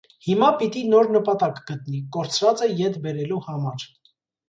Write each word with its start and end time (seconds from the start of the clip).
Հիմա 0.27 0.47
պիտի 0.61 0.81
նոր 0.93 1.09
նպատակ 1.17 1.61
գտնի՝ 1.69 2.01
կորցրածը 2.19 2.73
ետ 2.83 3.01
բերելու 3.07 3.43
համար։ 3.49 3.91